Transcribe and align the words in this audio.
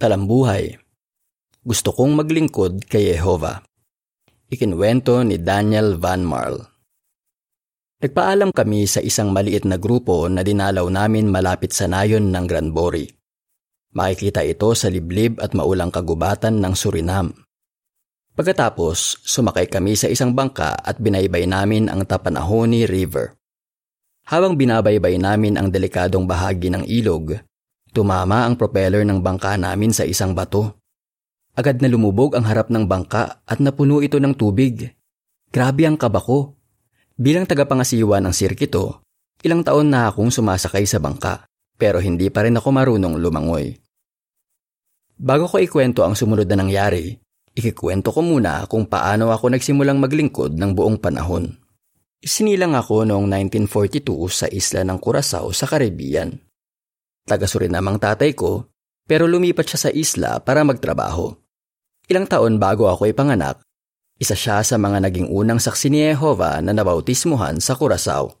Talambuhay 0.00 0.80
Gusto 1.60 1.92
kong 1.92 2.16
maglingkod 2.16 2.88
kay 2.88 3.12
Jehova. 3.12 3.60
Ikinwento 4.48 5.20
ni 5.20 5.36
Daniel 5.36 6.00
Van 6.00 6.24
Marl 6.24 6.56
Nagpaalam 8.00 8.48
kami 8.48 8.88
sa 8.88 9.04
isang 9.04 9.28
maliit 9.28 9.68
na 9.68 9.76
grupo 9.76 10.24
na 10.32 10.40
dinalaw 10.40 10.88
namin 10.88 11.28
malapit 11.28 11.76
sa 11.76 11.84
nayon 11.84 12.32
ng 12.32 12.44
Granbury. 12.48 13.12
Makikita 13.92 14.40
ito 14.40 14.72
sa 14.72 14.88
liblib 14.88 15.36
at 15.36 15.52
maulang 15.52 15.92
kagubatan 15.92 16.64
ng 16.64 16.72
Surinam. 16.72 17.36
Pagkatapos, 18.32 19.20
sumakay 19.20 19.68
kami 19.68 20.00
sa 20.00 20.08
isang 20.08 20.32
bangka 20.32 20.80
at 20.80 20.96
binaybay 20.96 21.44
namin 21.44 21.92
ang 21.92 22.08
Tapanahoni 22.08 22.88
River. 22.88 23.36
Habang 24.32 24.56
binabaybay 24.56 25.20
namin 25.20 25.60
ang 25.60 25.68
delikadong 25.68 26.24
bahagi 26.24 26.72
ng 26.72 26.88
ilog, 26.88 27.49
tumama 27.90 28.46
ang 28.46 28.54
propeller 28.56 29.02
ng 29.06 29.22
bangka 29.22 29.58
namin 29.58 29.90
sa 29.94 30.06
isang 30.06 30.34
bato. 30.34 30.80
Agad 31.54 31.82
na 31.82 31.90
lumubog 31.90 32.38
ang 32.38 32.46
harap 32.46 32.70
ng 32.70 32.86
bangka 32.86 33.42
at 33.44 33.58
napuno 33.58 34.00
ito 34.00 34.16
ng 34.22 34.32
tubig. 34.38 34.94
Grabe 35.50 35.82
ang 35.84 35.98
kaba 35.98 36.22
ko. 36.22 36.54
Bilang 37.20 37.44
tagapangasiwa 37.44 38.22
ng 38.22 38.32
sirkito, 38.32 39.04
ilang 39.44 39.60
taon 39.60 39.92
na 39.92 40.08
akong 40.08 40.32
sumasakay 40.32 40.88
sa 40.88 41.02
bangka, 41.02 41.44
pero 41.76 42.00
hindi 42.00 42.32
pa 42.32 42.46
rin 42.46 42.56
ako 42.56 42.68
marunong 42.72 43.18
lumangoy. 43.20 43.76
Bago 45.20 45.44
ko 45.44 45.60
ikwento 45.60 46.00
ang 46.00 46.16
sumunod 46.16 46.48
na 46.48 46.64
nangyari, 46.64 47.12
ikikwento 47.52 48.08
ko 48.08 48.24
muna 48.24 48.64
kung 48.64 48.88
paano 48.88 49.28
ako 49.36 49.52
nagsimulang 49.52 50.00
maglingkod 50.00 50.56
ng 50.56 50.72
buong 50.72 50.96
panahon. 50.96 51.60
Isinilang 52.24 52.72
ako 52.72 53.04
noong 53.04 53.28
1942 53.28 54.28
sa 54.32 54.46
isla 54.48 54.80
ng 54.84 54.96
Curaçao 54.96 55.52
sa 55.52 55.68
Caribbean. 55.68 56.49
Taga 57.30 57.46
Surinamang 57.46 58.02
tatay 58.02 58.34
ko, 58.34 58.66
pero 59.06 59.30
lumipat 59.30 59.62
siya 59.70 59.86
sa 59.86 59.90
isla 59.94 60.42
para 60.42 60.66
magtrabaho. 60.66 61.30
Ilang 62.10 62.26
taon 62.26 62.58
bago 62.58 62.90
ako 62.90 63.06
ipanganak, 63.06 63.62
isa 64.18 64.34
siya 64.34 64.66
sa 64.66 64.82
mga 64.82 65.06
naging 65.06 65.30
unang 65.30 65.62
saksi 65.62 65.94
ni 65.94 66.10
Jehova 66.10 66.58
na 66.58 66.74
nabautismuhan 66.74 67.62
sa 67.62 67.78
Curaçao. 67.78 68.34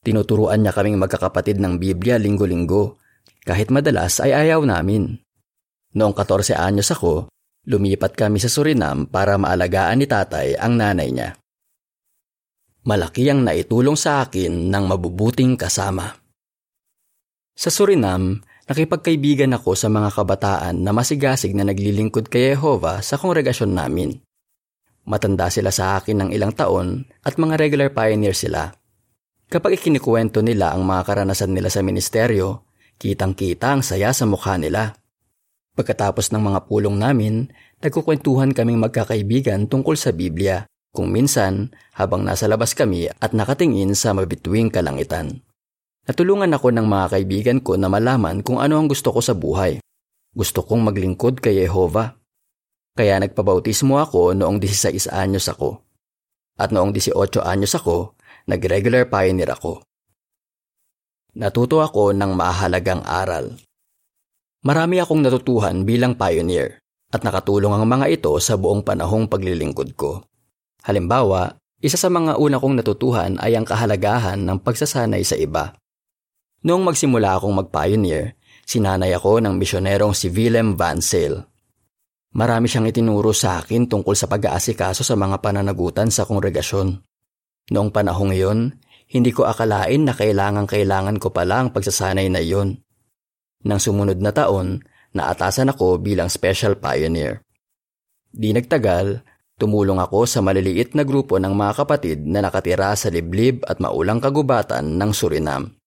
Tinuturuan 0.00 0.64
niya 0.64 0.72
kaming 0.72 0.96
magkakapatid 0.96 1.60
ng 1.60 1.76
Biblia 1.76 2.16
linggo-linggo, 2.16 2.96
kahit 3.44 3.68
madalas 3.68 4.16
ay 4.24 4.32
ayaw 4.32 4.64
namin. 4.64 5.20
Noong 5.92 6.16
14 6.16 6.56
anyos 6.56 6.88
ako, 6.88 7.28
lumipat 7.68 8.16
kami 8.16 8.40
sa 8.40 8.48
Surinam 8.48 9.04
para 9.04 9.36
maalagaan 9.36 10.00
ni 10.00 10.08
tatay 10.08 10.56
ang 10.56 10.80
nanay 10.80 11.12
niya. 11.12 11.36
Malaki 12.88 13.28
ang 13.28 13.44
naitulong 13.44 13.94
sa 13.94 14.24
akin 14.24 14.72
ng 14.72 14.84
mabubuting 14.88 15.60
kasama. 15.60 16.21
Sa 17.52 17.68
Surinam, 17.68 18.40
nakipagkaibigan 18.64 19.52
ako 19.52 19.76
sa 19.76 19.92
mga 19.92 20.16
kabataan 20.16 20.80
na 20.80 20.90
masigasig 20.96 21.52
na 21.52 21.68
naglilingkod 21.68 22.32
kay 22.32 22.56
Jehova 22.56 23.04
sa 23.04 23.20
kongregasyon 23.20 23.76
namin. 23.76 24.16
Matanda 25.04 25.52
sila 25.52 25.68
sa 25.68 26.00
akin 26.00 26.24
ng 26.24 26.30
ilang 26.32 26.56
taon 26.56 27.04
at 27.20 27.36
mga 27.36 27.60
regular 27.60 27.90
pioneer 27.92 28.32
sila. 28.32 28.72
Kapag 29.52 29.76
ikinikuwento 29.76 30.40
nila 30.40 30.72
ang 30.72 30.88
mga 30.88 31.02
karanasan 31.04 31.52
nila 31.52 31.68
sa 31.68 31.84
ministeryo, 31.84 32.64
kitang-kita 32.96 33.76
ang 33.76 33.82
saya 33.84 34.16
sa 34.16 34.24
mukha 34.24 34.56
nila. 34.56 34.96
Pagkatapos 35.76 36.32
ng 36.32 36.40
mga 36.40 36.60
pulong 36.70 36.96
namin, 36.96 37.52
nagkukwentuhan 37.84 38.56
kaming 38.56 38.80
magkakaibigan 38.80 39.68
tungkol 39.68 39.98
sa 39.98 40.14
Biblia 40.16 40.64
kung 40.92 41.12
minsan 41.12 41.72
habang 41.92 42.24
nasa 42.24 42.48
labas 42.48 42.72
kami 42.72 43.12
at 43.12 43.36
nakatingin 43.36 43.92
sa 43.92 44.16
mabituing 44.16 44.72
kalangitan. 44.72 45.44
Natulungan 46.02 46.50
ako 46.50 46.74
ng 46.74 46.86
mga 46.90 47.06
kaibigan 47.14 47.58
ko 47.62 47.78
na 47.78 47.86
malaman 47.86 48.42
kung 48.42 48.58
ano 48.58 48.82
ang 48.82 48.90
gusto 48.90 49.14
ko 49.14 49.22
sa 49.22 49.38
buhay. 49.38 49.78
Gusto 50.34 50.66
kong 50.66 50.82
maglingkod 50.90 51.38
kay 51.38 51.62
Jehova. 51.62 52.18
Kaya 52.98 53.22
nagpabautismo 53.22 54.02
ako 54.02 54.34
noong 54.34 54.58
16 54.58 55.06
anyos 55.14 55.46
ako. 55.46 55.78
At 56.58 56.74
noong 56.74 56.90
18 56.90 57.14
anyos 57.46 57.78
ako, 57.78 58.18
nag-regular 58.50 59.06
pioneer 59.06 59.54
ako. 59.54 59.86
Natuto 61.38 61.80
ako 61.80 62.12
ng 62.12 62.34
mahalagang 62.34 63.06
aral. 63.06 63.56
Marami 64.66 64.98
akong 64.98 65.22
natutuhan 65.22 65.86
bilang 65.86 66.18
pioneer 66.18 66.82
at 67.14 67.22
nakatulong 67.22 67.72
ang 67.72 67.86
mga 67.86 68.10
ito 68.10 68.34
sa 68.42 68.58
buong 68.58 68.82
panahong 68.82 69.30
paglilingkod 69.30 69.94
ko. 69.94 70.26
Halimbawa, 70.82 71.56
isa 71.78 71.94
sa 71.94 72.10
mga 72.10 72.42
una 72.42 72.58
kong 72.58 72.82
natutuhan 72.82 73.38
ay 73.38 73.54
ang 73.54 73.64
kahalagahan 73.64 74.42
ng 74.42 74.58
pagsasanay 74.60 75.22
sa 75.22 75.38
iba. 75.38 75.74
Noong 76.62 76.82
magsimula 76.86 77.38
akong 77.38 77.58
mag-pioneer, 77.58 78.38
sinanay 78.62 79.10
ako 79.18 79.42
ng 79.42 79.58
misyonerong 79.58 80.14
si 80.14 80.30
Willem 80.30 80.78
Van 80.78 81.02
Zyl. 81.02 81.42
Marami 82.38 82.70
siyang 82.70 82.88
itinuro 82.88 83.34
sa 83.34 83.58
akin 83.60 83.90
tungkol 83.90 84.14
sa 84.14 84.30
pag-aasikaso 84.30 85.02
sa 85.02 85.18
mga 85.18 85.42
pananagutan 85.42 86.08
sa 86.08 86.22
kongregasyon. 86.22 87.02
Noong 87.74 87.90
panahong 87.90 88.32
iyon, 88.32 88.78
hindi 89.10 89.34
ko 89.34 89.44
akalain 89.44 90.06
na 90.06 90.14
kailangan-kailangan 90.16 91.18
ko 91.20 91.34
pala 91.34 91.66
ang 91.66 91.68
pagsasanay 91.74 92.30
na 92.30 92.40
iyon. 92.40 92.78
Nang 93.66 93.82
sumunod 93.82 94.22
na 94.22 94.32
taon, 94.32 94.80
naatasan 95.12 95.74
ako 95.74 96.00
bilang 96.00 96.32
special 96.32 96.78
pioneer. 96.78 97.44
Di 98.32 98.54
nagtagal, 98.54 99.22
Tumulong 99.62 100.02
ako 100.02 100.26
sa 100.26 100.42
maliliit 100.42 100.98
na 100.98 101.06
grupo 101.06 101.38
ng 101.38 101.54
mga 101.54 101.72
kapatid 101.84 102.26
na 102.26 102.42
nakatira 102.42 102.98
sa 102.98 103.14
liblib 103.14 103.62
at 103.62 103.78
maulang 103.78 104.18
kagubatan 104.18 104.98
ng 104.98 105.10
Surinam. 105.14 105.81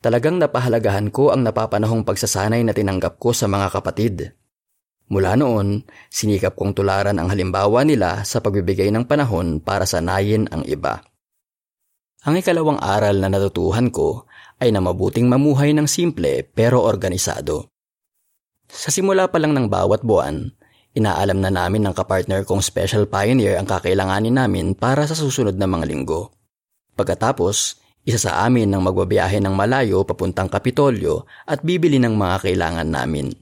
Talagang 0.00 0.36
napahalagahan 0.36 1.08
ko 1.10 1.32
ang 1.32 1.42
napapanahong 1.42 2.04
pagsasanay 2.04 2.62
na 2.62 2.76
tinanggap 2.76 3.16
ko 3.16 3.32
sa 3.32 3.48
mga 3.48 3.72
kapatid. 3.72 4.16
Mula 5.06 5.38
noon, 5.38 5.86
sinikap 6.10 6.58
kong 6.58 6.76
tularan 6.76 7.16
ang 7.16 7.30
halimbawa 7.30 7.86
nila 7.86 8.26
sa 8.26 8.42
pagbibigay 8.42 8.90
ng 8.90 9.06
panahon 9.06 9.62
para 9.62 9.86
sanayin 9.86 10.50
ang 10.50 10.66
iba. 10.66 11.00
Ang 12.26 12.42
ikalawang 12.42 12.82
aral 12.82 13.22
na 13.22 13.30
natutuhan 13.30 13.88
ko 13.94 14.26
ay 14.58 14.74
na 14.74 14.82
mabuting 14.82 15.30
mamuhay 15.30 15.70
ng 15.72 15.86
simple 15.86 16.42
pero 16.42 16.82
organisado. 16.82 17.70
Sa 18.66 18.90
simula 18.90 19.30
pa 19.30 19.38
lang 19.38 19.54
ng 19.54 19.70
bawat 19.70 20.02
buwan, 20.02 20.50
Inaalam 20.96 21.44
na 21.44 21.52
namin 21.52 21.84
ng 21.84 21.92
kapartner 21.92 22.48
kong 22.48 22.64
special 22.64 23.04
pioneer 23.04 23.60
ang 23.60 23.68
kakailanganin 23.68 24.32
namin 24.32 24.72
para 24.72 25.04
sa 25.04 25.12
susunod 25.12 25.52
na 25.60 25.68
mga 25.68 25.92
linggo. 25.92 26.32
Pagkatapos, 26.96 27.76
isa 28.06 28.30
sa 28.30 28.46
amin 28.46 28.70
ang 28.70 28.86
magbabiyahe 28.86 29.42
ng 29.42 29.50
malayo 29.50 30.06
papuntang 30.06 30.46
Kapitolyo 30.46 31.26
at 31.42 31.66
bibili 31.66 31.98
ng 31.98 32.14
mga 32.14 32.46
kailangan 32.46 32.86
namin. 32.86 33.34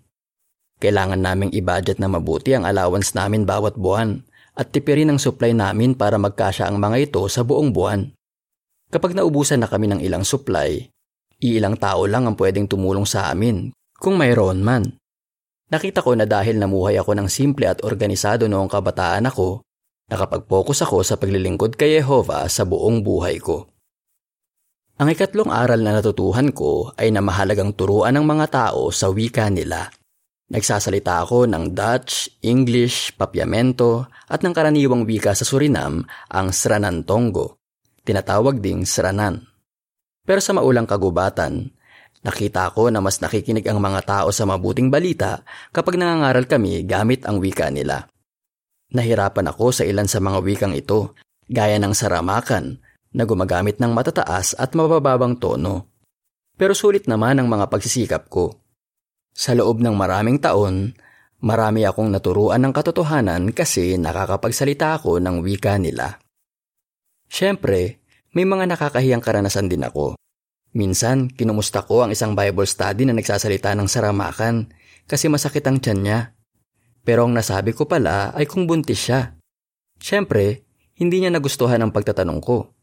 Kailangan 0.81 1.21
naming 1.21 1.53
i-budget 1.53 2.01
na 2.01 2.09
mabuti 2.09 2.57
ang 2.57 2.65
allowance 2.65 3.13
namin 3.13 3.45
bawat 3.45 3.77
buwan 3.77 4.25
at 4.57 4.73
tipirin 4.73 5.13
ang 5.13 5.21
supply 5.21 5.53
namin 5.53 5.93
para 5.93 6.17
magkasya 6.17 6.65
ang 6.65 6.81
mga 6.81 7.13
ito 7.13 7.21
sa 7.29 7.45
buong 7.45 7.77
buwan. 7.77 8.09
Kapag 8.89 9.13
naubusan 9.13 9.61
na 9.61 9.69
kami 9.69 9.93
ng 9.93 10.01
ilang 10.01 10.25
supply, 10.25 10.81
iilang 11.45 11.77
tao 11.77 12.09
lang 12.09 12.25
ang 12.25 12.37
pwedeng 12.41 12.65
tumulong 12.65 13.05
sa 13.05 13.29
amin, 13.29 13.69
kung 14.01 14.17
mayroon 14.17 14.65
man. 14.65 14.97
Nakita 15.69 16.01
ko 16.01 16.17
na 16.17 16.25
dahil 16.25 16.57
namuhay 16.57 16.97
ako 16.97 17.13
ng 17.19 17.29
simple 17.29 17.69
at 17.69 17.85
organisado 17.85 18.49
noong 18.49 18.71
kabataan 18.71 19.29
ako, 19.29 19.61
nakapag-focus 20.09 20.89
ako 20.89 21.05
sa 21.05 21.21
paglilingkod 21.21 21.77
kay 21.77 22.01
Jehova 22.01 22.49
sa 22.49 22.65
buong 22.65 23.05
buhay 23.05 23.43
ko. 23.43 23.74
Ang 24.95 25.11
ikatlong 25.11 25.51
aral 25.51 25.83
na 25.83 25.99
natutuhan 25.99 26.55
ko 26.55 26.95
ay 26.95 27.11
na 27.11 27.19
mahalagang 27.19 27.75
turuan 27.75 28.15
ng 28.15 28.27
mga 28.27 28.47
tao 28.51 28.95
sa 28.95 29.11
wika 29.11 29.51
nila. 29.51 29.91
Nagsasalita 30.51 31.25
ako 31.25 31.51
ng 31.51 31.75
Dutch, 31.75 32.31
English, 32.47 33.17
Papiamento 33.19 34.07
at 34.31 34.47
ng 34.47 34.55
karaniwang 34.55 35.03
wika 35.03 35.35
sa 35.35 35.43
Surinam 35.43 36.07
ang 36.31 36.55
Sranantongo, 36.55 37.59
tinatawag 38.07 38.63
ding 38.63 38.87
Sranan. 38.87 39.43
Pero 40.23 40.39
sa 40.39 40.55
maulang 40.55 40.87
kagubatan, 40.87 41.75
Nakita 42.25 42.73
ko 42.73 42.89
na 42.89 43.05
mas 43.05 43.21
nakikinig 43.21 43.69
ang 43.69 43.85
mga 43.85 44.01
tao 44.09 44.29
sa 44.33 44.49
mabuting 44.49 44.89
balita 44.89 45.45
kapag 45.77 46.01
nangangaral 46.01 46.49
kami 46.49 46.81
gamit 46.89 47.29
ang 47.29 47.37
wika 47.37 47.69
nila. 47.69 48.09
Nahirapan 48.97 49.53
ako 49.53 49.77
sa 49.77 49.85
ilan 49.85 50.09
sa 50.09 50.25
mga 50.25 50.41
wikang 50.41 50.73
ito, 50.73 51.13
gaya 51.53 51.77
ng 51.77 51.93
saramakan, 51.93 52.81
na 53.15 53.23
gumagamit 53.23 53.79
ng 53.79 53.95
matataas 53.95 54.59
at 54.59 54.75
mabababang 54.75 55.39
tono. 55.39 55.89
Pero 56.59 56.75
sulit 56.75 57.07
naman 57.07 57.39
ang 57.39 57.47
mga 57.47 57.71
pagsisikap 57.71 58.27
ko. 58.27 58.59
Sa 59.35 59.55
loob 59.55 59.83
ng 59.83 59.95
maraming 59.95 60.39
taon, 60.39 60.95
marami 61.43 61.83
akong 61.87 62.11
naturuan 62.11 62.63
ng 62.63 62.73
katotohanan 62.75 63.51
kasi 63.51 63.99
nakakapagsalita 63.99 64.99
ako 64.99 65.19
ng 65.23 65.43
wika 65.43 65.79
nila. 65.79 66.19
Siyempre, 67.27 68.03
may 68.35 68.47
mga 68.47 68.71
nakakahiyang 68.71 69.23
karanasan 69.23 69.67
din 69.67 69.83
ako. 69.83 70.15
Minsan, 70.75 71.31
kinumusta 71.31 71.87
ko 71.87 72.03
ang 72.03 72.11
isang 72.11 72.35
Bible 72.35 72.67
study 72.67 73.07
na 73.07 73.15
nagsasalita 73.15 73.75
ng 73.79 73.87
saramakan 73.87 74.75
kasi 75.07 75.31
masakit 75.31 75.63
ang 75.71 75.79
tiyan 75.79 76.01
niya. 76.03 76.21
Pero 77.07 77.27
ang 77.27 77.35
nasabi 77.35 77.71
ko 77.71 77.87
pala 77.87 78.35
ay 78.35 78.47
kung 78.51 78.67
buntis 78.67 79.07
siya. 79.07 79.39
Siyempre, 80.03 80.67
hindi 80.99 81.23
niya 81.23 81.31
nagustuhan 81.31 81.79
ang 81.83 81.95
pagtatanong 81.95 82.41
ko. 82.43 82.75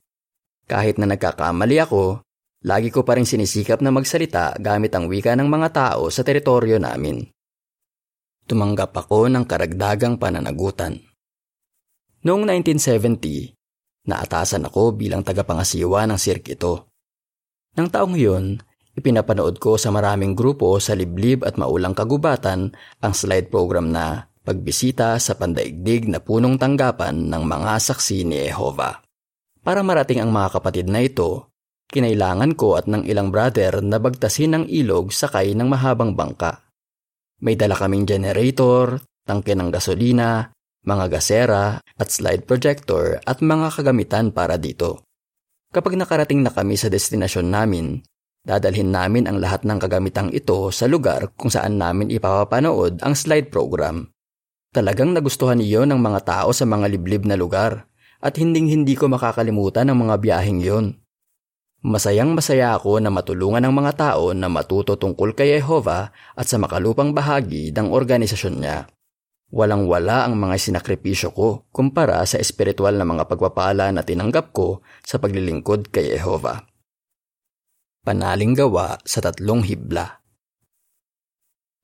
Kahit 0.71 0.95
na 0.95 1.03
nagkakamali 1.03 1.83
ako, 1.83 2.23
lagi 2.63 2.95
ko 2.95 3.03
pa 3.03 3.19
rin 3.19 3.27
sinisikap 3.27 3.83
na 3.83 3.91
magsalita 3.91 4.55
gamit 4.55 4.95
ang 4.95 5.11
wika 5.11 5.35
ng 5.35 5.51
mga 5.51 5.69
tao 5.75 6.07
sa 6.07 6.23
teritoryo 6.23 6.79
namin. 6.79 7.27
tumanggap 8.47 8.91
ako 8.91 9.31
ng 9.31 9.47
karagdagang 9.47 10.19
pananagutan. 10.19 10.99
Noong 12.27 12.43
1970, 12.43 13.55
naatasan 14.07 14.67
ako 14.67 14.91
bilang 14.91 15.23
tagapangasiwa 15.23 16.03
ng 16.07 16.19
sirkito. 16.19 16.91
Nang 17.79 17.87
taong 17.87 18.19
iyon, 18.19 18.59
ipinapanood 18.91 19.55
ko 19.55 19.79
sa 19.79 19.87
maraming 19.91 20.35
grupo 20.35 20.75
sa 20.83 20.99
liblib 20.99 21.47
at 21.47 21.55
maulang 21.55 21.95
kagubatan 21.95 22.75
ang 22.99 23.13
slide 23.15 23.47
program 23.47 23.87
na 23.87 24.27
pagbisita 24.43 25.15
sa 25.15 25.39
pandaigdig 25.39 26.11
na 26.11 26.19
punong 26.19 26.59
tanggapan 26.59 27.31
ng 27.31 27.43
mga 27.47 27.71
saksi 27.79 28.27
ni 28.27 28.51
Jehova. 28.51 29.10
Para 29.61 29.85
marating 29.85 30.17
ang 30.17 30.33
mga 30.33 30.57
kapatid 30.57 30.89
na 30.89 31.05
ito, 31.05 31.53
kinailangan 31.93 32.57
ko 32.57 32.81
at 32.81 32.89
ng 32.89 33.05
ilang 33.05 33.29
brother 33.29 33.77
na 33.85 34.01
bagtasin 34.01 34.57
ng 34.57 34.63
ilog 34.65 35.13
sakay 35.13 35.53
ng 35.53 35.69
mahabang 35.69 36.17
bangka. 36.17 36.65
May 37.45 37.53
dala 37.53 37.77
kaming 37.77 38.09
generator, 38.09 39.05
tangke 39.21 39.53
ng 39.53 39.69
gasolina, 39.69 40.49
mga 40.81 41.05
gasera 41.13 41.77
at 41.77 42.09
slide 42.09 42.49
projector 42.49 43.21
at 43.21 43.45
mga 43.45 43.69
kagamitan 43.69 44.33
para 44.33 44.57
dito. 44.57 45.05
Kapag 45.69 45.93
nakarating 45.93 46.41
na 46.41 46.49
kami 46.49 46.73
sa 46.73 46.89
destinasyon 46.89 47.53
namin, 47.53 48.01
dadalhin 48.41 48.89
namin 48.89 49.29
ang 49.29 49.37
lahat 49.37 49.61
ng 49.61 49.77
kagamitang 49.77 50.33
ito 50.33 50.73
sa 50.73 50.89
lugar 50.89 51.37
kung 51.37 51.53
saan 51.53 51.77
namin 51.77 52.09
ipapapanood 52.09 53.05
ang 53.05 53.13
slide 53.13 53.53
program. 53.53 54.09
Talagang 54.73 55.13
nagustuhan 55.13 55.61
niyo 55.61 55.85
ng 55.85 56.01
mga 56.01 56.19
tao 56.25 56.49
sa 56.49 56.65
mga 56.65 56.97
liblib 56.97 57.29
na 57.29 57.37
lugar 57.37 57.90
at 58.21 58.37
hinding-hindi 58.37 58.93
ko 58.93 59.09
makakalimutan 59.09 59.89
ang 59.89 60.05
mga 60.05 60.15
biyaheng 60.21 60.61
yon. 60.61 60.85
Masayang 61.81 62.37
masaya 62.37 62.77
ako 62.77 63.01
na 63.01 63.09
matulungan 63.09 63.65
ng 63.65 63.73
mga 63.73 63.93
tao 63.97 64.37
na 64.37 64.45
matuto 64.45 65.01
tungkol 65.01 65.33
kay 65.33 65.57
Jehova 65.57 66.13
at 66.37 66.45
sa 66.45 66.61
makalupang 66.61 67.09
bahagi 67.17 67.73
ng 67.73 67.89
organisasyon 67.89 68.55
niya. 68.61 68.85
Walang-wala 69.49 70.29
ang 70.29 70.37
mga 70.37 70.61
sinakripisyo 70.61 71.33
ko 71.33 71.65
kumpara 71.73 72.21
sa 72.29 72.37
espiritual 72.37 72.95
na 72.95 73.03
mga 73.03 73.25
pagpapala 73.25 73.89
na 73.89 74.05
tinanggap 74.05 74.53
ko 74.53 74.85
sa 75.01 75.17
paglilingkod 75.17 75.89
kay 75.89 76.15
Jehova. 76.15 76.63
Panaling 78.05 78.53
gawa 78.53 79.01
sa 79.01 79.21
tatlong 79.21 79.61
hibla 79.65 80.21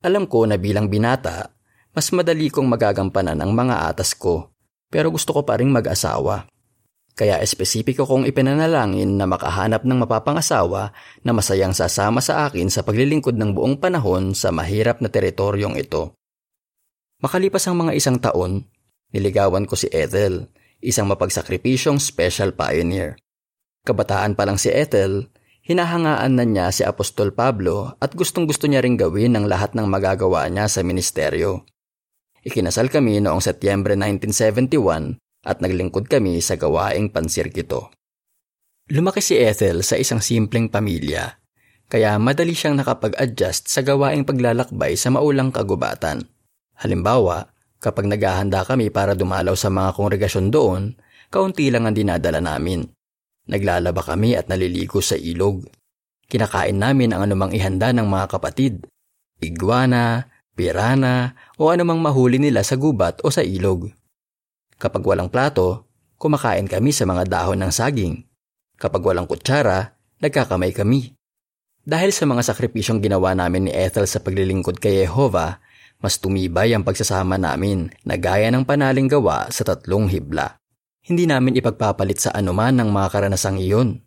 Alam 0.02 0.26
ko 0.26 0.46
na 0.46 0.58
bilang 0.58 0.90
binata 0.90 1.58
mas 1.98 2.14
madali 2.14 2.46
kong 2.46 2.70
magagampanan 2.70 3.42
ang 3.42 3.50
mga 3.50 3.90
atas 3.90 4.14
ko, 4.14 4.54
pero 4.88 5.12
gusto 5.12 5.36
ko 5.36 5.44
pa 5.44 5.60
rin 5.60 5.72
mag-asawa. 5.72 6.48
Kaya 7.18 7.42
espesipiko 7.42 8.06
kong 8.06 8.30
ipinanalangin 8.30 9.18
na 9.18 9.26
makahanap 9.26 9.82
ng 9.82 10.06
mapapangasawa 10.06 10.94
na 11.26 11.32
masayang 11.34 11.74
sasama 11.74 12.22
sa 12.22 12.46
akin 12.46 12.70
sa 12.70 12.86
paglilingkod 12.86 13.34
ng 13.34 13.58
buong 13.58 13.82
panahon 13.82 14.38
sa 14.38 14.54
mahirap 14.54 15.02
na 15.02 15.10
teritoryong 15.10 15.74
ito. 15.74 16.14
Makalipas 17.18 17.66
ang 17.66 17.82
mga 17.82 17.98
isang 17.98 18.22
taon, 18.22 18.62
niligawan 19.10 19.66
ko 19.66 19.74
si 19.74 19.90
Ethel, 19.90 20.46
isang 20.78 21.10
mapagsakripisyong 21.10 21.98
special 21.98 22.54
pioneer. 22.54 23.18
Kabataan 23.82 24.38
pa 24.38 24.46
lang 24.46 24.54
si 24.54 24.70
Ethel, 24.70 25.26
hinahangaan 25.66 26.38
na 26.38 26.46
niya 26.46 26.70
si 26.70 26.86
Apostol 26.86 27.34
Pablo 27.34 27.98
at 27.98 28.14
gustong 28.14 28.46
gusto 28.46 28.70
niya 28.70 28.78
ring 28.78 28.94
gawin 28.94 29.34
ang 29.34 29.50
lahat 29.50 29.74
ng 29.74 29.90
magagawa 29.90 30.46
niya 30.46 30.70
sa 30.70 30.86
ministeryo. 30.86 31.66
Ikinasal 32.46 32.92
kami 32.92 33.18
noong 33.18 33.42
Setyembre 33.42 33.98
1971 33.98 35.18
at 35.42 35.58
naglingkod 35.58 36.06
kami 36.06 36.38
sa 36.38 36.54
gawaing 36.54 37.10
pansirkito. 37.10 37.90
Lumaki 38.88 39.20
si 39.20 39.36
Ethel 39.36 39.84
sa 39.84 40.00
isang 40.00 40.22
simpleng 40.22 40.72
pamilya, 40.72 41.36
kaya 41.88 42.16
madali 42.16 42.56
siyang 42.56 42.80
nakapag-adjust 42.80 43.68
sa 43.68 43.80
gawaing 43.84 44.24
paglalakbay 44.24 44.96
sa 44.96 45.12
maulang 45.12 45.52
kagubatan. 45.52 46.24
Halimbawa, 46.78 47.52
kapag 47.82 48.08
naghahanda 48.08 48.64
kami 48.64 48.88
para 48.88 49.12
dumalaw 49.12 49.52
sa 49.58 49.68
mga 49.68 49.92
kongregasyon 49.92 50.48
doon, 50.48 50.82
kaunti 51.28 51.68
lang 51.68 51.84
ang 51.84 51.96
dinadala 51.96 52.40
namin. 52.40 52.86
Naglalaba 53.48 54.04
kami 54.04 54.36
at 54.36 54.48
naliligo 54.52 55.00
sa 55.00 55.16
ilog. 55.16 55.64
Kinakain 56.28 56.76
namin 56.76 57.16
ang 57.16 57.24
anumang 57.24 57.56
ihanda 57.56 57.92
ng 57.92 58.04
mga 58.04 58.26
kapatid. 58.36 58.84
Iguana, 59.40 60.28
pirana 60.58 61.38
o 61.54 61.70
anumang 61.70 62.02
mahuli 62.02 62.42
nila 62.42 62.66
sa 62.66 62.74
gubat 62.74 63.22
o 63.22 63.30
sa 63.30 63.46
ilog. 63.46 63.94
Kapag 64.74 65.06
walang 65.06 65.30
plato, 65.30 65.86
kumakain 66.18 66.66
kami 66.66 66.90
sa 66.90 67.06
mga 67.06 67.30
dahon 67.30 67.62
ng 67.62 67.70
saging. 67.70 68.26
Kapag 68.74 69.02
walang 69.06 69.30
kutsara, 69.30 69.94
nagkakamay 70.18 70.74
kami. 70.74 71.14
Dahil 71.86 72.10
sa 72.10 72.26
mga 72.26 72.42
sakripisyong 72.42 72.98
ginawa 72.98 73.38
namin 73.38 73.70
ni 73.70 73.72
Ethel 73.72 74.10
sa 74.10 74.18
paglilingkod 74.18 74.82
kay 74.82 75.06
Jehova, 75.06 75.62
mas 75.98 76.18
tumibay 76.18 76.74
ang 76.74 76.86
pagsasama 76.86 77.38
namin 77.38 77.90
na 78.06 78.14
gaya 78.18 78.50
ng 78.52 78.62
panaling 78.66 79.10
gawa 79.10 79.50
sa 79.50 79.66
tatlong 79.66 80.06
hibla. 80.10 80.58
Hindi 81.02 81.24
namin 81.24 81.56
ipagpapalit 81.56 82.28
sa 82.28 82.30
anuman 82.36 82.76
ng 82.76 82.90
mga 82.92 83.08
karanasang 83.08 83.58
iyon. 83.58 84.04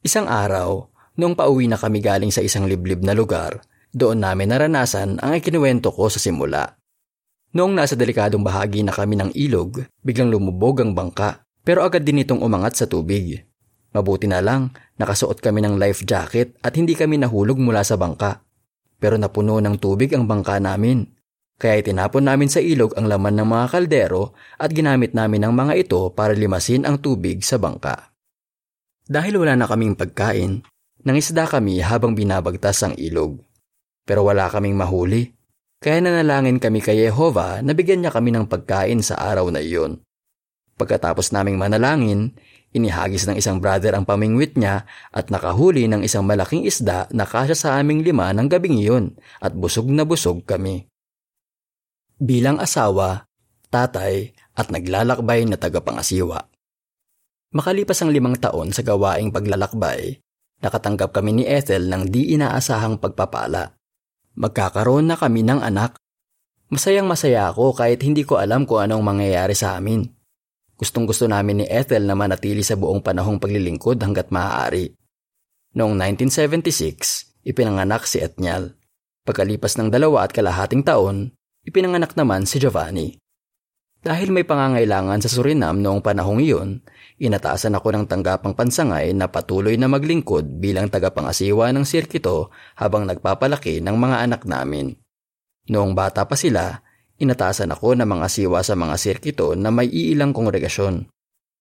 Isang 0.00 0.24
araw, 0.24 0.88
noong 1.20 1.36
pauwi 1.36 1.68
na 1.68 1.76
kami 1.76 2.00
galing 2.00 2.32
sa 2.32 2.40
isang 2.40 2.64
liblib 2.64 3.04
na 3.04 3.12
lugar, 3.12 3.60
doon 3.90 4.22
namin 4.22 4.54
naranasan 4.54 5.18
ang 5.18 5.34
ikinuwento 5.34 5.90
ko 5.90 6.06
sa 6.06 6.22
simula. 6.22 6.78
Noong 7.50 7.74
nasa 7.74 7.98
delikadong 7.98 8.46
bahagi 8.46 8.86
na 8.86 8.94
kami 8.94 9.18
ng 9.18 9.34
ilog, 9.34 9.82
biglang 10.06 10.30
lumubog 10.30 10.78
ang 10.78 10.94
bangka, 10.94 11.42
pero 11.66 11.82
agad 11.82 12.06
din 12.06 12.22
itong 12.22 12.38
umangat 12.38 12.78
sa 12.78 12.86
tubig. 12.86 13.42
Mabuti 13.90 14.30
na 14.30 14.38
lang, 14.38 14.70
nakasuot 15.02 15.42
kami 15.42 15.66
ng 15.66 15.74
life 15.74 16.06
jacket 16.06 16.54
at 16.62 16.78
hindi 16.78 16.94
kami 16.94 17.18
nahulog 17.18 17.58
mula 17.58 17.82
sa 17.82 17.98
bangka. 17.98 18.46
Pero 19.02 19.18
napuno 19.18 19.58
ng 19.58 19.82
tubig 19.82 20.14
ang 20.14 20.30
bangka 20.30 20.62
namin. 20.62 21.10
Kaya 21.58 21.82
itinapon 21.82 22.30
namin 22.30 22.46
sa 22.46 22.62
ilog 22.62 22.94
ang 22.94 23.10
laman 23.10 23.42
ng 23.42 23.48
mga 23.50 23.66
kaldero 23.74 24.38
at 24.54 24.70
ginamit 24.70 25.18
namin 25.18 25.42
ang 25.42 25.52
mga 25.58 25.74
ito 25.74 26.14
para 26.14 26.30
limasin 26.30 26.86
ang 26.86 27.02
tubig 27.02 27.42
sa 27.42 27.58
bangka. 27.58 28.14
Dahil 29.10 29.34
wala 29.42 29.58
na 29.58 29.66
kaming 29.66 29.98
pagkain, 29.98 30.62
nangisda 31.02 31.50
kami 31.50 31.82
habang 31.82 32.14
binabagtas 32.14 32.86
ang 32.86 32.94
ilog 32.94 33.49
pero 34.10 34.26
wala 34.26 34.50
kaming 34.50 34.74
mahuli. 34.74 35.30
Kaya 35.78 36.02
nanalangin 36.02 36.58
kami 36.58 36.82
kay 36.82 37.06
Yehova 37.06 37.62
na 37.62 37.78
bigyan 37.78 38.02
niya 38.02 38.10
kami 38.10 38.34
ng 38.34 38.50
pagkain 38.50 39.06
sa 39.06 39.22
araw 39.22 39.46
na 39.54 39.62
iyon. 39.62 40.02
Pagkatapos 40.74 41.30
naming 41.30 41.54
manalangin, 41.54 42.34
inihagis 42.74 43.30
ng 43.30 43.38
isang 43.38 43.62
brother 43.62 43.94
ang 43.94 44.02
pamingwit 44.02 44.58
niya 44.58 44.82
at 45.14 45.30
nakahuli 45.30 45.86
ng 45.86 46.02
isang 46.02 46.26
malaking 46.26 46.66
isda 46.66 47.06
na 47.14 47.22
kasya 47.22 47.54
sa 47.54 47.68
aming 47.78 48.02
lima 48.02 48.34
ng 48.34 48.50
gabing 48.50 48.82
iyon 48.82 49.14
at 49.38 49.54
busog 49.54 49.86
na 49.86 50.02
busog 50.02 50.42
kami. 50.42 50.90
Bilang 52.18 52.58
asawa, 52.58 53.30
tatay 53.70 54.34
at 54.58 54.74
naglalakbay 54.74 55.46
na 55.46 55.54
tagapangasiwa. 55.54 56.50
Makalipas 57.54 58.02
ang 58.02 58.10
limang 58.10 58.36
taon 58.42 58.74
sa 58.74 58.82
gawaing 58.82 59.30
paglalakbay, 59.30 60.18
nakatanggap 60.60 61.14
kami 61.14 61.40
ni 61.40 61.44
Ethel 61.46 61.88
ng 61.88 62.10
di 62.10 62.34
inaasahang 62.34 62.98
pagpapala. 63.00 63.79
Magkakaroon 64.38 65.10
na 65.10 65.20
kami 65.20 65.44
ng 65.46 65.60
anak. 65.60 66.00
Masayang 66.70 67.06
masaya 67.06 67.50
ako 67.50 67.74
kahit 67.76 68.00
hindi 68.00 68.22
ko 68.22 68.38
alam 68.38 68.64
kung 68.64 68.80
anong 68.80 69.02
mangyayari 69.02 69.54
sa 69.58 69.74
amin. 69.76 70.06
Gustong 70.80 71.04
gusto 71.04 71.28
namin 71.28 71.60
ni 71.60 71.66
Ethel 71.68 72.08
na 72.08 72.16
manatili 72.16 72.64
sa 72.64 72.72
buong 72.72 73.04
panahong 73.04 73.36
paglilingkod 73.36 74.00
hanggat 74.00 74.32
maaari. 74.32 74.88
Noong 75.76 75.92
1976, 75.92 77.44
ipinanganak 77.44 78.08
si 78.08 78.24
Etnial. 78.24 78.80
Pagkalipas 79.28 79.76
ng 79.76 79.92
dalawa 79.92 80.24
at 80.24 80.32
kalahating 80.32 80.80
taon, 80.80 81.36
ipinanganak 81.68 82.16
naman 82.16 82.48
si 82.48 82.56
Giovanni. 82.56 83.19
Dahil 84.00 84.32
may 84.32 84.48
pangangailangan 84.48 85.20
sa 85.20 85.28
Suriname 85.28 85.84
noong 85.84 86.00
panahong 86.00 86.40
iyon, 86.40 86.80
inatasan 87.20 87.76
ako 87.76 87.92
ng 87.92 88.04
tanggapang 88.08 88.56
pansangay 88.56 89.12
na 89.12 89.28
patuloy 89.28 89.76
na 89.76 89.92
maglingkod 89.92 90.56
bilang 90.56 90.88
tagapangasiwa 90.88 91.68
ng 91.68 91.84
sirkito 91.84 92.48
habang 92.80 93.04
nagpapalaki 93.04 93.84
ng 93.84 93.96
mga 94.00 94.16
anak 94.24 94.48
namin. 94.48 94.96
Noong 95.68 95.92
bata 95.92 96.24
pa 96.24 96.32
sila, 96.32 96.80
inatasan 97.20 97.76
ako 97.76 97.92
na 97.92 98.08
mga 98.08 98.24
siwa 98.32 98.64
sa 98.64 98.72
mga 98.72 98.96
sirkito 98.96 99.52
na 99.52 99.68
may 99.68 99.92
iilang 99.92 100.32
kongregasyon. 100.32 101.04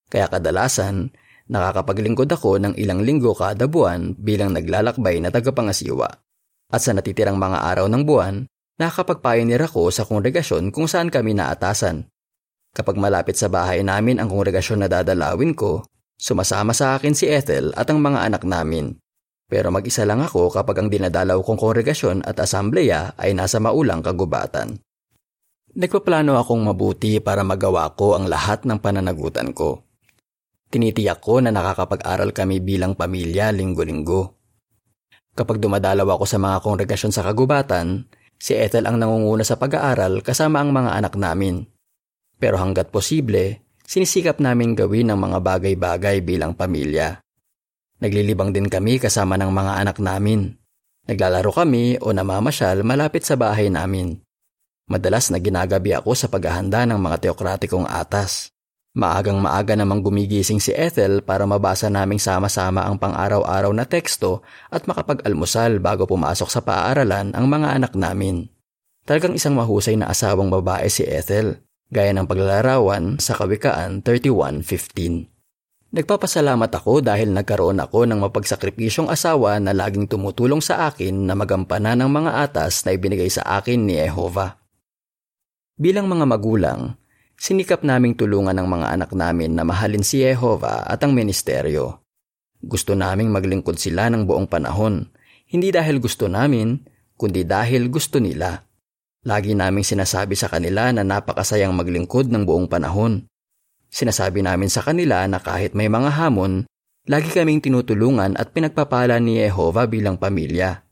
Kaya 0.08 0.32
kadalasan, 0.32 1.12
nakakapaglingkod 1.52 2.32
ako 2.32 2.56
ng 2.64 2.74
ilang 2.80 3.04
linggo 3.04 3.36
kada 3.36 3.68
buwan 3.68 4.16
bilang 4.16 4.56
naglalakbay 4.56 5.20
na 5.20 5.28
tagapangasiwa. 5.28 6.08
At 6.72 6.82
sa 6.88 6.96
natitirang 6.96 7.36
mga 7.36 7.68
araw 7.68 7.92
ng 7.92 8.04
buwan, 8.08 8.48
nakakapagpioneer 8.80 9.60
ako 9.68 9.92
sa 9.92 10.08
kongregasyon 10.08 10.72
kung 10.72 10.88
saan 10.88 11.12
kami 11.12 11.36
naatasan. 11.36 12.08
Kapag 12.76 12.96
malapit 12.96 13.36
sa 13.36 13.50
bahay 13.50 13.82
namin 13.82 14.22
ang 14.22 14.30
kongregasyon 14.30 14.86
na 14.86 14.88
dadalawin 14.88 15.58
ko, 15.58 15.84
sumasama 16.16 16.72
sa 16.72 16.96
akin 16.96 17.14
si 17.18 17.26
Ethel 17.28 17.74
at 17.74 17.90
ang 17.90 18.00
mga 18.00 18.30
anak 18.30 18.44
namin. 18.46 18.98
Pero 19.50 19.74
mag-isa 19.74 20.06
lang 20.06 20.22
ako 20.22 20.54
kapag 20.54 20.78
ang 20.78 20.88
dinadalaw 20.94 21.42
kong 21.42 21.58
kongregasyon 21.58 22.22
at 22.22 22.38
asambleya 22.38 23.18
ay 23.18 23.34
nasa 23.34 23.58
maulang 23.58 24.06
kagubatan. 24.06 24.78
Nagpaplano 25.74 26.38
akong 26.38 26.62
mabuti 26.66 27.18
para 27.18 27.42
magawa 27.42 27.90
ko 27.98 28.14
ang 28.14 28.30
lahat 28.30 28.66
ng 28.70 28.78
pananagutan 28.78 29.54
ko. 29.54 29.86
Tinitiyak 30.70 31.18
ko 31.18 31.42
na 31.42 31.50
nakakapag-aral 31.50 32.30
kami 32.30 32.62
bilang 32.62 32.94
pamilya 32.94 33.50
linggo-linggo. 33.50 34.38
Kapag 35.34 35.58
dumadalaw 35.58 36.06
ako 36.14 36.26
sa 36.30 36.38
mga 36.38 36.58
kongregasyon 36.62 37.14
sa 37.14 37.26
kagubatan, 37.26 38.06
Si 38.40 38.56
Ethel 38.56 38.88
ang 38.88 38.96
nangunguna 38.96 39.44
sa 39.44 39.60
pag-aaral 39.60 40.24
kasama 40.24 40.64
ang 40.64 40.72
mga 40.72 40.96
anak 40.96 41.14
namin. 41.20 41.68
Pero 42.40 42.56
hanggat 42.56 42.88
posible, 42.88 43.60
sinisikap 43.84 44.40
namin 44.40 44.74
gawin 44.74 45.12
ang 45.12 45.20
mga 45.20 45.44
bagay-bagay 45.44 46.24
bilang 46.24 46.56
pamilya. 46.56 47.20
Naglilibang 48.00 48.56
din 48.56 48.72
kami 48.72 48.96
kasama 48.96 49.36
ng 49.36 49.52
mga 49.52 49.74
anak 49.84 49.98
namin. 50.00 50.56
Naglalaro 51.04 51.52
kami 51.52 52.00
o 52.00 52.16
namamasyal 52.16 52.88
malapit 52.88 53.28
sa 53.28 53.36
bahay 53.36 53.68
namin. 53.68 54.16
Madalas 54.88 55.30
na 55.30 55.38
ginagabi 55.38 55.92
ako 55.94 56.16
sa 56.16 56.32
paghahanda 56.32 56.88
ng 56.88 56.96
mga 56.96 57.30
teokratikong 57.30 57.86
atas. 57.86 58.56
Maagang 58.98 59.38
maaga 59.38 59.78
namang 59.78 60.02
gumigising 60.02 60.58
si 60.58 60.74
Ethel 60.74 61.22
para 61.22 61.46
mabasa 61.46 61.94
naming 61.94 62.18
sama-sama 62.18 62.88
ang 62.88 62.98
pang-araw-araw 62.98 63.70
na 63.70 63.86
teksto 63.86 64.42
at 64.74 64.90
makapag-almusal 64.90 65.78
bago 65.78 66.10
pumasok 66.10 66.50
sa 66.50 66.66
paaralan 66.66 67.36
ang 67.38 67.46
mga 67.46 67.78
anak 67.78 67.94
namin. 67.94 68.50
Talagang 69.06 69.38
isang 69.38 69.54
mahusay 69.54 69.94
na 69.94 70.10
asawang 70.10 70.50
babae 70.50 70.90
si 70.90 71.06
Ethel, 71.06 71.62
gaya 71.90 72.14
ng 72.14 72.26
paglalarawan 72.30 73.18
sa 73.22 73.38
Kawikaan 73.38 74.02
31.15. 74.06 75.30
Nagpapasalamat 75.90 76.70
ako 76.70 77.02
dahil 77.02 77.34
nagkaroon 77.34 77.82
ako 77.82 78.06
ng 78.06 78.22
mapagsakripisyong 78.30 79.10
asawa 79.10 79.58
na 79.58 79.74
laging 79.74 80.06
tumutulong 80.06 80.62
sa 80.62 80.86
akin 80.86 81.26
na 81.26 81.34
magampanan 81.34 82.06
ng 82.06 82.10
mga 82.14 82.32
atas 82.46 82.86
na 82.86 82.94
ibinigay 82.94 83.30
sa 83.34 83.42
akin 83.58 83.90
ni 83.90 83.98
Jehova. 83.98 84.62
Bilang 85.76 86.06
mga 86.06 86.26
magulang, 86.30 87.00
Sinikap 87.40 87.88
naming 87.88 88.20
tulungan 88.20 88.52
ng 88.52 88.68
mga 88.68 89.00
anak 89.00 89.12
namin 89.16 89.56
na 89.56 89.64
mahalin 89.64 90.04
si 90.04 90.20
Jehova 90.20 90.84
at 90.84 91.00
ang 91.08 91.16
ministeryo. 91.16 92.04
Gusto 92.60 93.00
naming 93.00 93.32
maglingkod 93.32 93.80
sila 93.80 94.12
ng 94.12 94.28
buong 94.28 94.44
panahon, 94.52 95.08
hindi 95.48 95.72
dahil 95.72 96.04
gusto 96.04 96.28
namin, 96.28 96.84
kundi 97.16 97.48
dahil 97.48 97.88
gusto 97.88 98.20
nila. 98.20 98.68
Lagi 99.28 99.52
naming 99.52 99.84
sinasabi 99.84 100.40
sa 100.40 100.48
kanila 100.48 100.96
na 100.96 101.04
napakasayang 101.04 101.76
maglingkod 101.76 102.32
ng 102.32 102.48
buong 102.48 102.72
panahon. 102.72 103.28
Sinasabi 103.92 104.40
namin 104.40 104.72
sa 104.72 104.80
kanila 104.80 105.28
na 105.28 105.44
kahit 105.44 105.76
may 105.76 105.92
mga 105.92 106.08
hamon, 106.16 106.64
lagi 107.04 107.28
kaming 107.28 107.60
tinutulungan 107.60 108.40
at 108.40 108.56
pinagpapala 108.56 109.20
ni 109.20 109.44
Jehova 109.44 109.92
bilang 109.92 110.16
pamilya. 110.16 110.88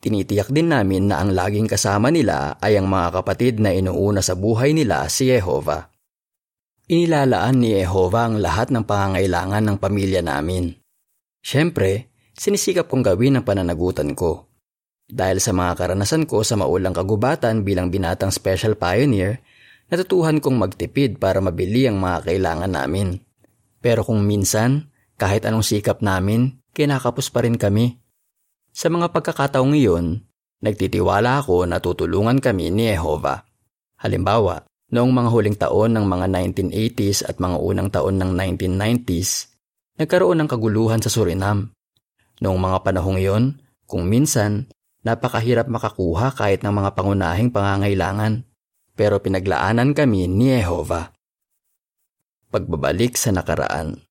Tinitiyak 0.00 0.48
din 0.52 0.72
namin 0.72 1.12
na 1.12 1.20
ang 1.20 1.36
laging 1.36 1.68
kasama 1.68 2.08
nila 2.08 2.56
ay 2.64 2.80
ang 2.80 2.88
mga 2.88 3.20
kapatid 3.20 3.60
na 3.60 3.76
inuuna 3.76 4.24
sa 4.24 4.32
buhay 4.32 4.72
nila 4.72 5.04
si 5.12 5.28
Jehova. 5.28 5.92
Inilalaan 6.86 7.60
ni 7.60 7.76
Jehova 7.76 8.30
ang 8.30 8.40
lahat 8.40 8.72
ng 8.72 8.88
pangangailangan 8.88 9.64
ng 9.66 9.76
pamilya 9.76 10.22
namin. 10.24 10.70
Siyempre, 11.44 12.14
sinisikap 12.32 12.88
kong 12.88 13.04
gawin 13.04 13.36
ang 13.36 13.44
pananagutan 13.44 14.16
ko. 14.16 14.55
Dahil 15.06 15.38
sa 15.38 15.54
mga 15.54 15.78
karanasan 15.78 16.26
ko 16.26 16.42
sa 16.42 16.58
maulang 16.58 16.92
kagubatan 16.92 17.62
bilang 17.62 17.90
binatang 17.94 18.34
special 18.34 18.74
pioneer, 18.74 19.38
natutuhan 19.86 20.42
kong 20.42 20.58
magtipid 20.58 21.22
para 21.22 21.38
mabili 21.38 21.86
ang 21.86 22.02
mga 22.02 22.26
kailangan 22.26 22.74
namin. 22.74 23.22
Pero 23.78 24.02
kung 24.02 24.26
minsan, 24.26 24.90
kahit 25.14 25.46
anong 25.46 25.62
sikap 25.62 26.02
namin, 26.02 26.58
kinakapos 26.74 27.30
pa 27.30 27.46
rin 27.46 27.54
kami 27.54 28.02
sa 28.76 28.92
mga 28.92 29.08
pagkakataong 29.08 29.72
iyon, 29.72 30.20
nagtitiwala 30.60 31.40
ako 31.40 31.64
na 31.64 31.80
tutulungan 31.80 32.44
kami 32.44 32.68
ni 32.68 32.92
Jehova. 32.92 33.48
Halimbawa, 33.96 34.68
noong 34.92 35.12
mga 35.16 35.28
huling 35.32 35.56
taon 35.56 35.96
ng 35.96 36.04
mga 36.04 36.26
1980s 36.52 37.24
at 37.24 37.40
mga 37.40 37.56
unang 37.56 37.88
taon 37.88 38.20
ng 38.20 38.36
1990s, 38.36 39.48
nagkaroon 39.96 40.44
ng 40.44 40.48
kaguluhan 40.52 41.00
sa 41.00 41.08
Suriname. 41.08 41.72
Noong 42.44 42.60
mga 42.60 42.84
panahong 42.84 43.16
iyon, 43.16 43.44
kung 43.88 44.04
minsan, 44.04 44.68
napakahirap 45.06 45.70
makakuha 45.70 46.34
kahit 46.34 46.66
ng 46.66 46.74
mga 46.74 46.90
pangunahing 46.98 47.54
pangangailangan. 47.54 48.42
Pero 48.98 49.22
pinaglaanan 49.22 49.94
kami 49.94 50.26
ni 50.26 50.58
Jehova. 50.58 51.14
Pagbabalik 52.50 53.14
sa 53.14 53.30
nakaraan 53.30 54.02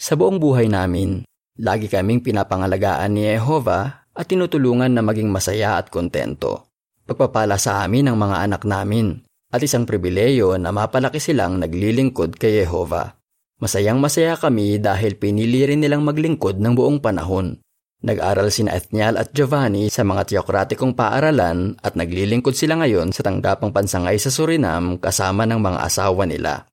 Sa 0.00 0.16
buong 0.16 0.40
buhay 0.40 0.72
namin, 0.72 1.26
Lagi 1.56 1.88
kaming 1.88 2.20
pinapangalagaan 2.20 3.16
ni 3.16 3.24
Jehova 3.32 4.04
at 4.12 4.28
tinutulungan 4.28 4.92
na 4.92 5.00
maging 5.00 5.32
masaya 5.32 5.80
at 5.80 5.88
kontento. 5.88 6.68
Pagpapala 7.08 7.56
sa 7.56 7.80
amin 7.80 8.12
ng 8.12 8.16
mga 8.16 8.36
anak 8.44 8.62
namin 8.68 9.24
at 9.48 9.64
isang 9.64 9.88
pribileyo 9.88 10.60
na 10.60 10.68
mapalaki 10.68 11.16
silang 11.16 11.56
naglilingkod 11.56 12.36
kay 12.36 12.60
Jehova. 12.60 13.16
Masayang 13.56 13.96
masaya 13.96 14.36
kami 14.36 14.76
dahil 14.76 15.16
pinili 15.16 15.64
rin 15.64 15.80
nilang 15.80 16.04
maglingkod 16.04 16.60
ng 16.60 16.76
buong 16.76 17.00
panahon. 17.00 17.56
Nag-aral 18.04 18.52
sina 18.52 18.76
Ethnial 18.76 19.16
at 19.16 19.32
Giovanni 19.32 19.88
sa 19.88 20.04
mga 20.04 20.28
teokratikong 20.28 20.92
paaralan 20.92 21.80
at 21.80 21.96
naglilingkod 21.96 22.52
sila 22.52 22.76
ngayon 22.76 23.08
sa 23.16 23.24
tanggapang 23.24 23.72
pansangay 23.72 24.20
sa 24.20 24.28
Suriname 24.28 25.00
kasama 25.00 25.48
ng 25.48 25.56
mga 25.56 25.78
asawa 25.80 26.28
nila. 26.28 26.68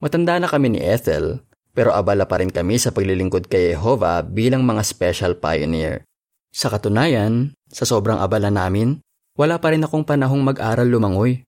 Matanda 0.00 0.40
na 0.40 0.48
kami 0.48 0.72
ni 0.72 0.80
Ethel 0.80 1.44
pero 1.76 1.92
abala 1.92 2.24
pa 2.24 2.40
rin 2.40 2.48
kami 2.48 2.80
sa 2.80 2.88
paglilingkod 2.88 3.52
kay 3.52 3.76
Jehovah 3.76 4.24
bilang 4.24 4.64
mga 4.64 4.80
special 4.80 5.36
pioneer. 5.36 6.08
Sa 6.48 6.72
katunayan, 6.72 7.52
sa 7.68 7.84
sobrang 7.84 8.16
abala 8.16 8.48
namin, 8.48 9.04
wala 9.36 9.60
pa 9.60 9.76
rin 9.76 9.84
akong 9.84 10.08
panahong 10.08 10.40
mag-aral 10.40 10.88
lumangoy. 10.88 11.44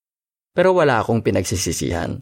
Pero 0.52 0.76
wala 0.76 1.00
akong 1.00 1.24
pinagsisisihan. 1.24 2.20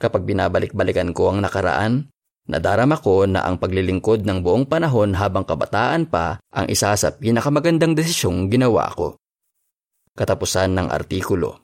Kapag 0.00 0.24
binabalik-balikan 0.24 1.12
ko 1.12 1.28
ang 1.28 1.44
nakaraan, 1.44 2.08
nadarama 2.50 2.98
ko 2.98 3.26
na 3.26 3.46
ang 3.46 3.58
paglilingkod 3.58 4.26
ng 4.26 4.42
buong 4.42 4.66
panahon 4.66 5.14
habang 5.14 5.46
kabataan 5.46 6.10
pa 6.10 6.42
ang 6.50 6.66
isa 6.66 6.94
sa 6.94 7.08
pinakamagandang 7.14 7.94
desisyong 7.94 8.50
ginawa 8.50 8.90
ko. 8.94 9.18
Katapusan 10.16 10.72
ng 10.72 10.88
artikulo. 10.88 11.60